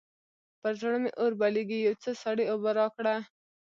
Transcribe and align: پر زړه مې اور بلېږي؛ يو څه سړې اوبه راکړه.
پر 0.61 0.73
زړه 0.81 0.97
مې 1.01 1.11
اور 1.21 1.31
بلېږي؛ 1.39 1.79
يو 1.87 1.95
څه 2.03 2.11
سړې 2.23 2.45
اوبه 2.51 2.71
راکړه. 2.79 3.15